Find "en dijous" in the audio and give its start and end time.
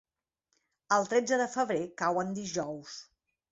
2.25-2.99